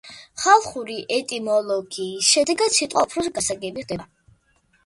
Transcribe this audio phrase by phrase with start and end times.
[0.43, 4.09] ხალხური ეტიმოლოგიის შედეგად სიტყვა უფრო გასაგები ხდება.